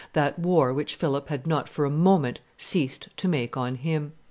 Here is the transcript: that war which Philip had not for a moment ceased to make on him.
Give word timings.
that 0.13 0.39
war 0.39 0.73
which 0.73 0.95
Philip 0.95 1.27
had 1.29 1.45
not 1.45 1.69
for 1.69 1.85
a 1.85 1.89
moment 1.91 2.39
ceased 2.57 3.09
to 3.17 3.27
make 3.27 3.55
on 3.55 3.75
him. 3.75 4.13